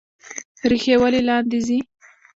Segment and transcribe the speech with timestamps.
[0.69, 1.79] ریښې ولې لاندې ځي؟